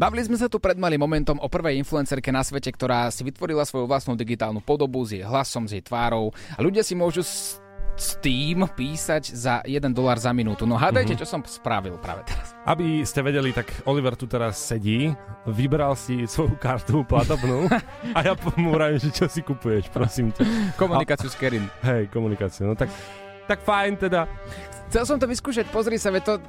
[0.01, 3.69] Bavili sme sa tu pred malým momentom o prvej influencerke na svete, ktorá si vytvorila
[3.69, 7.61] svoju vlastnú digitálnu podobu s jej hlasom, s jej tvárou a ľudia si môžu s,
[8.01, 10.65] s tým písať za 1 dolár za minútu.
[10.65, 11.21] No hádajte, mm-hmm.
[11.21, 12.57] čo som spravil práve teraz.
[12.65, 15.13] Aby ste vedeli, tak Oliver tu teraz sedí,
[15.45, 17.69] vybral si svoju kartu platobnú
[18.17, 20.81] a ja mu vravím, že čo si kupuješ, prosím ťa.
[20.81, 21.69] Komunikáciu a, s Kerin.
[21.85, 22.89] Hej, komunikáciu, no tak,
[23.45, 24.25] tak fajn teda.
[24.89, 26.41] Chcel som to vyskúšať, pozri sa, to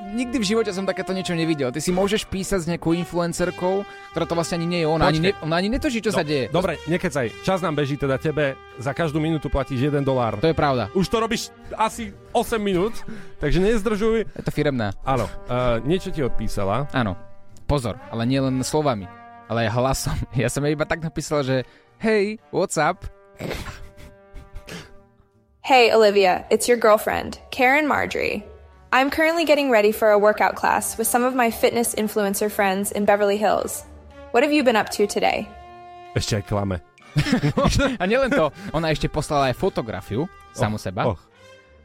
[0.00, 1.70] nikdy v živote som takéto niečo nevidel.
[1.70, 5.04] Ty si môžeš písať s nejakou influencerkou, ktorá to vlastne ani nie je ona.
[5.06, 6.48] Ani, ne, ona ani netuší, čo no, sa deje.
[6.48, 7.44] Dobre, nekecaj.
[7.44, 10.40] Čas nám beží, teda tebe za každú minútu platíš 1 dolár.
[10.40, 10.88] To je pravda.
[10.96, 12.96] Už to robíš asi 8 minút,
[13.38, 14.26] takže nezdržuj.
[14.26, 14.96] Je to firemná.
[15.04, 15.28] Áno.
[15.46, 16.90] Uh, niečo ti odpísala.
[16.90, 17.14] Áno.
[17.70, 19.06] Pozor, ale nie len slovami,
[19.46, 20.16] ale aj hlasom.
[20.42, 21.62] Ja som jej iba tak napísal, že
[22.00, 23.06] Hey, what's up?
[25.60, 28.42] Hey, Olivia, it's your girlfriend, Karen Marjorie.
[28.92, 32.90] I'm currently getting ready for a workout class with some of my fitness influencer friends
[32.90, 33.86] in Beverly Hills.
[34.32, 35.46] What have you been up to today?
[36.18, 36.82] Ešte aj klame.
[38.02, 41.02] a nielen to, ona ešte poslala aj fotografiu samu oh, seba.
[41.06, 41.14] Oh.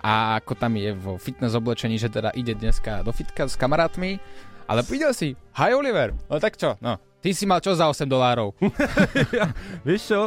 [0.01, 4.17] A ako tam je vo fitness oblečení, že teda ide dneska do fitka s kamarátmi.
[4.65, 8.05] Ale videl si, hi Oliver, no tak čo, no, Ty si mal čo za 8
[8.05, 8.53] dolárov?
[9.33, 9.49] ja,
[9.87, 10.21] vieš čo?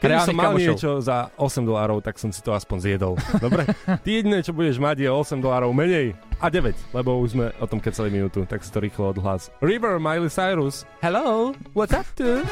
[0.00, 0.64] Keby som mal kamošov.
[0.64, 3.14] niečo za 8 dolárov, tak som si to aspoň zjedol.
[3.36, 3.68] Dobre?
[3.84, 6.16] Ty jediné, čo budeš mať, je 8 dolárov menej.
[6.40, 9.52] A 9, lebo už sme o tom kecali minútu, tak si to rýchlo odhlas.
[9.60, 10.88] River, Miley Cyrus.
[11.04, 12.48] Hello, what's up, dude?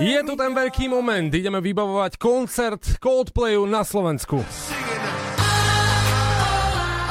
[0.00, 4.40] Je tu ten veľký moment, ideme vybavovať koncert Coldplayu na Slovensku.
[4.40, 5.15] A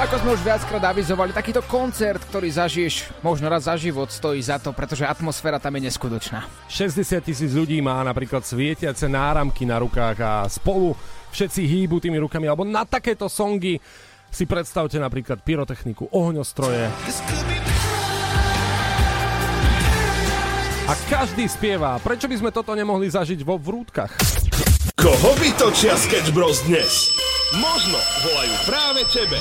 [0.05, 4.61] Ako sme už viackrát avizovali, takýto koncert, ktorý zažiješ možno raz za život, stojí za
[4.61, 6.45] to, pretože atmosféra tam je neskutočná.
[6.69, 10.93] 60 tisíc ľudí má napríklad svietiace náramky na rukách a spolu
[11.33, 13.81] všetci hýbu tými rukami, alebo na takéto songy
[14.29, 16.85] si predstavte napríklad pyrotechniku, ohňostroje.
[20.85, 21.97] A každý spieva.
[21.97, 24.13] Prečo by sme toto nemohli zažiť vo vrútkach?
[25.01, 27.09] Koho vytočia Sketch Bros dnes?
[27.53, 29.37] Možno volajú práve tebe.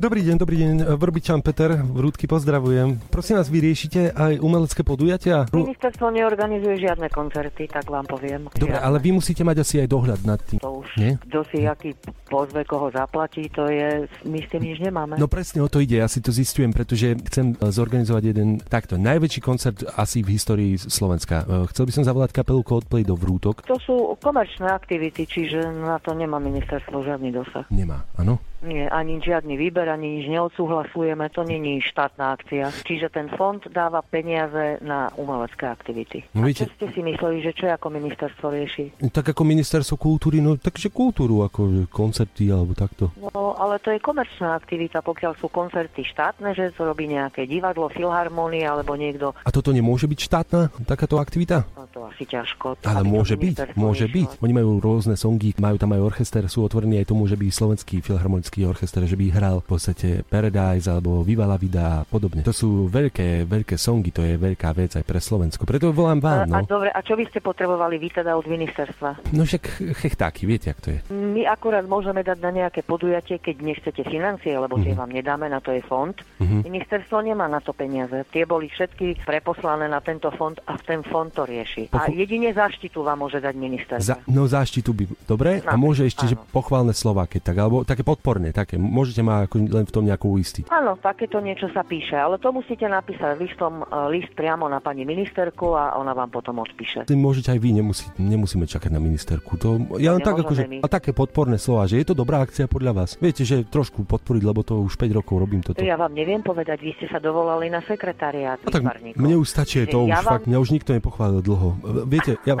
[0.00, 0.96] Dobrý deň, dobrý deň.
[0.96, 2.96] Vrbičan Peter, Vrútky pozdravujem.
[3.12, 5.44] Prosím vás, vy riešite aj umelecké podujatia?
[5.52, 8.48] Ministerstvo neorganizuje žiadne koncerty, tak vám poviem.
[8.56, 10.56] Dobre, ale vy musíte mať asi aj dohľad nad tým.
[10.64, 11.20] To už, Nie?
[11.20, 11.92] kto si aký
[12.32, 15.20] pozve, koho zaplatí, to je, my s tým nič nemáme.
[15.20, 18.96] No presne o to ide, ja si to zistujem, pretože chcem e, zorganizovať jeden takto
[18.96, 21.44] najväčší koncert asi v histórii Slovenska.
[21.44, 23.68] E, Chcel by som zavolať kapelu Coldplay do Vrútok.
[23.68, 27.68] To sú komerčné aktivity, čiže na to nemá ministerstvo žiadny dosah.
[27.68, 28.40] Nemá, áno?
[28.60, 32.68] Nie, ani žiadny výber, ani nič neodsúhlasujeme, to není štátna akcia.
[32.84, 36.28] Čiže ten fond dáva peniaze na umelecké aktivity.
[36.36, 38.84] No A viete- čo ste si mysleli, že čo ako ministerstvo rieši?
[39.10, 43.10] Tak ako ministerstvo kultúry, no takže kultúru, ako koncerty alebo takto.
[43.18, 47.88] No, ale to je komerčná aktivita, pokiaľ sú koncerty štátne, že to robí nejaké divadlo,
[47.88, 49.32] filharmónia alebo niekto.
[49.42, 51.64] A toto nemôže byť štátna takáto aktivita?
[51.74, 52.80] No to asi ťažko.
[52.80, 54.40] Ale môže byť, môže byť.
[54.40, 58.00] Oni majú rôzne songy, majú tam aj orchester, sú otvorení, aj to môže byť slovenský
[58.00, 62.40] filharmonický orchester, že by hral v podstate Paradise alebo Viva la Vida a podobne.
[62.40, 65.68] To sú veľké, veľké songy, to je veľká vec aj pre Slovensko.
[65.68, 66.64] Preto volám vám, A, a no.
[66.64, 69.34] dobre, a čo by ste potrebovali vy teda od ministerstva?
[69.36, 69.62] No však
[69.98, 70.98] chechtáky, viete, jak to je.
[71.10, 74.98] My akurát môžeme dať na nejaké podujatie, keď nechcete financie, lebo tie Mhm.
[74.98, 76.16] vám nedáme, na to je fond.
[76.40, 76.64] Mhm.
[76.64, 78.24] Ministerstvo nemá na to peniaze.
[78.30, 81.89] Tie boli všetky preposlané na tento fond a ten fond to rieši.
[81.90, 84.06] A Pochu- jedine záštitu vám môže dať ministerstvo.
[84.06, 85.50] Za, no záštitu by, dobre?
[85.66, 86.46] A No, môže ešte, že áno.
[86.50, 88.78] pochválne slova, keď tak, alebo také podporné, také.
[88.78, 90.70] Môžete ma ako len v tom nejako uistiť.
[90.70, 95.02] Áno, takéto niečo sa píše, ale to musíte napísať listom, e, list priamo na pani
[95.02, 97.10] ministerku a ona vám potom odpíše.
[97.10, 99.58] Môžete aj vy, nemusí, nemusíme čakať na ministerku.
[99.58, 100.78] To, ja len tak akože, my.
[100.80, 103.10] a také podporné slova, že je to dobrá akcia podľa vás.
[103.18, 105.82] Viete, že trošku podporiť, lebo to už 5 rokov robím toto.
[105.82, 108.62] Ja vám neviem povedať, vy ste sa dovolali na sekretariát.
[108.62, 108.82] A tak
[109.16, 111.68] mne už stačí Že to, ja už vám, fakt, mňa už nikto nepochválil dlho.
[111.82, 112.56] Viete, ja,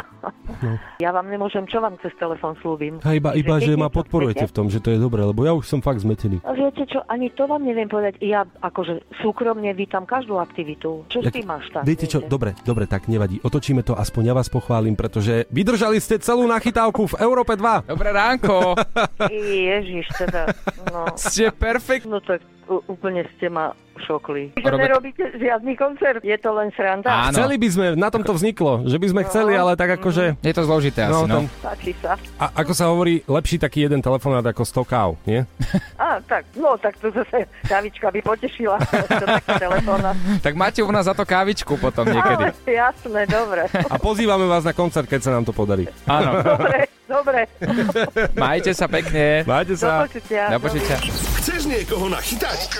[0.60, 2.98] no, Ja vám nemôžem, čo vám cez telefón slúbim.
[3.00, 5.40] a iba, iba, keď že ma podporujete chcete- v tom, že to je dobré, lebo
[5.40, 6.40] ja už som fakt zmetený.
[6.42, 8.18] A viete čo, ani to vám neviem povedať.
[8.20, 11.04] Ja akože súkromne vítam každú aktivitu.
[11.06, 11.82] Čo Jak- tým máš tak?
[11.82, 13.40] Viete čo, dobre, dobre, tak nevadí.
[13.40, 17.86] Otočíme to, aspoň ja vás pochválim, pretože vydržali ste celú nachytávku v Európe 2.
[17.86, 18.76] Dobré ránko.
[19.30, 20.50] Ježiš, teda,
[20.88, 21.12] no.
[21.16, 22.04] Ste perfekt.
[22.04, 22.40] No tak
[22.86, 24.54] úplne ste ma šokli.
[24.54, 27.28] Že Robert- nerobíte žiadny koncert, je to len sranda.
[27.28, 30.40] Chceli by sme, na tom to vzniklo, že by sme chceli, ale tak akože...
[30.50, 31.46] Je to zložité asi, no.
[31.46, 32.18] tam- Páči sa.
[32.34, 35.46] a ako sa hovorí, lepší taký jeden telefonát ako 100 káv, nie?
[36.02, 38.82] Á, tak, no tak to zase kávička by potešila.
[39.22, 40.10] to taký telefóna.
[40.42, 42.50] Tak máte u nás za to kávičku potom niekedy.
[42.50, 43.70] Ale, jasné, dobre.
[43.70, 45.86] A pozývame vás na koncert, keď sa nám to podarí.
[46.10, 46.42] Áno.
[46.42, 47.50] Dobre, dobre.
[48.38, 49.42] Majte sa pekne.
[49.42, 50.06] Majte sa.
[50.06, 50.42] Do počutia.
[50.54, 50.96] Do počutia.
[51.42, 52.70] Chceš niekoho nachytať?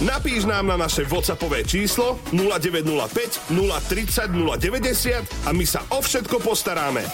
[0.00, 7.04] Napíš nám na naše WhatsAppové číslo 0905 030 090 a my sa o všetko postaráme.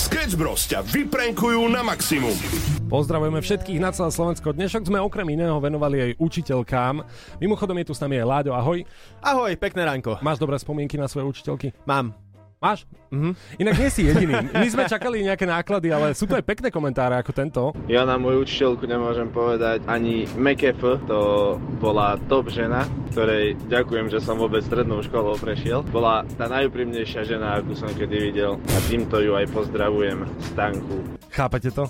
[0.00, 2.32] Sketch Bros ťa vyprenkujú na maximum.
[2.88, 4.54] Pozdravujeme všetkých na celé Slovensko.
[4.54, 7.02] Dnešok sme okrem iného venovali aj učiteľkám.
[7.42, 8.86] Mimochodom je tu s nami aj Láďo, ahoj.
[9.18, 10.22] Ahoj, pekné ránko.
[10.22, 11.74] Máš dobré spomienky na svoje učiteľky?
[11.84, 12.23] Mám.
[12.64, 12.88] Máš?
[13.12, 13.36] Mhm.
[13.60, 14.40] Inak nie si jediný.
[14.56, 17.62] My sme čakali nejaké náklady, ale sú to aj pekné komentáre ako tento.
[17.92, 21.20] Ja na moju učiteľku nemôžem povedať ani MKF, to
[21.76, 25.84] bola top žena, ktorej ďakujem, že som vôbec strednou školou prešiel.
[25.92, 30.24] Bola tá najúprimnejšia žena, akú som kedy videl a týmto ju aj pozdravujem,
[30.56, 31.20] Stanku.
[31.36, 31.84] Chápete to?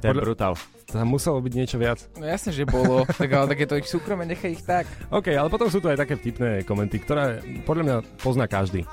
[0.00, 0.56] To je brutál.
[0.88, 2.00] Tam muselo byť niečo viac.
[2.16, 3.04] No jasne, že bolo.
[3.20, 4.88] tak ale tak je to ich súkromie, nechaj ich tak.
[5.12, 8.88] OK, ale potom sú tu aj také vtipné komenty, ktoré podľa mňa pozná každý.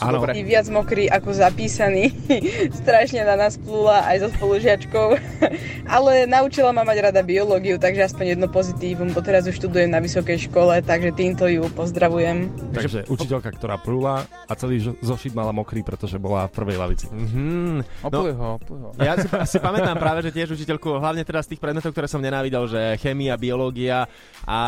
[0.00, 0.24] Áno.
[0.32, 2.14] I viac mokrý ako zapísaný.
[2.80, 5.08] Strašne na nás plula aj so spolužiačkou.
[5.94, 10.00] Ale naučila ma mať rada biológiu, takže aspoň jedno pozitívum, bo teraz už študujem na
[10.00, 12.48] vysokej škole, takže týmto ju pozdravujem.
[12.72, 17.06] Takže učiteľka, ktorá prúla a celý zošit mala mokrý, pretože bola v prvej lavici.
[17.10, 18.90] Mm, Opuj ho, opuj ho.
[19.02, 22.22] Ja si, si pamätám práve, že tiež učiteľku, hlavne teda z tých predmetov, ktoré som
[22.22, 24.06] nenávidel, že chémia, biológia,
[24.46, 24.58] a,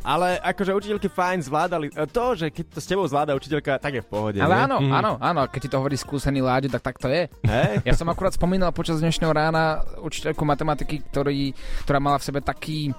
[0.00, 4.02] ale akože učiteľky fajn zvládali, to, že keď to s tebou zvláda učiteľka, tak je
[4.02, 4.38] v pohode.
[4.38, 4.92] Ale Ráno, Mhm.
[4.92, 7.26] áno, áno, keď ti to hovorí skúsený Láďo, tak tak to je.
[7.42, 7.82] Hej.
[7.82, 9.64] Ja som akurát spomínal počas dnešného rána
[9.98, 11.50] učiteľku matematiky, ktorý,
[11.82, 12.94] ktorá mala v sebe taký,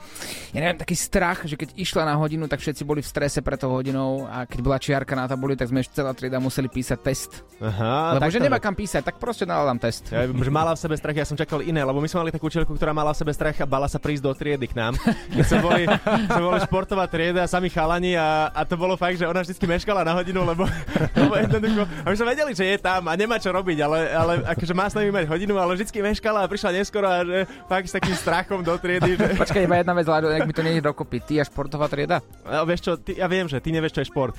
[0.51, 3.56] ja neviem, taký strach, že keď išla na hodinu, tak všetci boli v strese pre
[3.56, 7.32] tou hodinou a keď bola čiarka na tabuli, tak sme celá trieda museli písať test.
[7.58, 10.12] Aha, Lebo že nemá kam písať, tak proste dala nám test.
[10.12, 12.45] Ja, že mala v sebe strach, ja som čakal iné, lebo my sme mali takú
[12.45, 14.93] učiteľku, ktorá mala v sebe strach a bala sa prísť do triedy k nám.
[15.32, 15.84] Keď sme boli,
[16.28, 20.01] sme boli športová trieda, sami chalani a, a to bolo fakt, že ona vždy meškala
[20.01, 20.68] na hodinu, lebo,
[21.16, 24.34] lebo jednoducho, a my sme vedeli, že je tam a nemá čo robiť, ale, ale
[24.43, 27.39] akože má s nami mať hodinu, ale vždy meškala a prišla neskoro a že
[27.70, 29.16] fakt s takým strachom do triedy.
[29.16, 29.39] Že...
[29.39, 31.18] Počkaj, iba jedna vec, Láďo, ak mi to nie je dokopy.
[31.22, 32.22] Ty a športová trieda?
[32.46, 34.36] A vieš čo, ty, ja viem, že ty nevieš, čo je šport.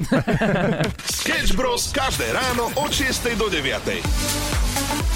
[1.22, 1.90] Sketch Bros.
[1.94, 5.15] každé ráno od 6 do 9.